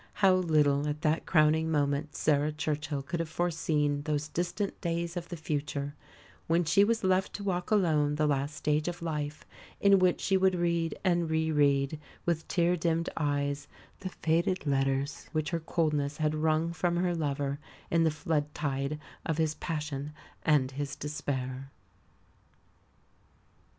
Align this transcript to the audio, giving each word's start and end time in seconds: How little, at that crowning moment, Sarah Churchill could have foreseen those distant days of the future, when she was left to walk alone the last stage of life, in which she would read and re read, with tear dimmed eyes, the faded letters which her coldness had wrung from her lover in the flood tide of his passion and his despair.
How 0.13 0.33
little, 0.33 0.87
at 0.87 1.01
that 1.03 1.27
crowning 1.27 1.69
moment, 1.69 2.15
Sarah 2.15 2.51
Churchill 2.51 3.03
could 3.03 3.19
have 3.19 3.29
foreseen 3.29 4.01
those 4.01 4.27
distant 4.29 4.81
days 4.81 5.15
of 5.15 5.29
the 5.29 5.37
future, 5.37 5.93
when 6.47 6.63
she 6.65 6.83
was 6.83 7.03
left 7.03 7.33
to 7.33 7.43
walk 7.43 7.69
alone 7.69 8.15
the 8.15 8.25
last 8.25 8.55
stage 8.55 8.87
of 8.87 9.03
life, 9.03 9.45
in 9.79 9.99
which 9.99 10.19
she 10.19 10.37
would 10.37 10.55
read 10.55 10.97
and 11.03 11.29
re 11.29 11.51
read, 11.51 11.99
with 12.25 12.47
tear 12.47 12.75
dimmed 12.75 13.09
eyes, 13.15 13.67
the 13.99 14.09
faded 14.09 14.65
letters 14.65 15.29
which 15.33 15.51
her 15.51 15.59
coldness 15.59 16.17
had 16.17 16.33
wrung 16.33 16.73
from 16.73 16.95
her 16.97 17.13
lover 17.13 17.59
in 17.91 18.03
the 18.03 18.09
flood 18.09 18.51
tide 18.55 18.99
of 19.23 19.37
his 19.37 19.53
passion 19.53 20.13
and 20.43 20.71
his 20.71 20.95
despair. 20.95 21.69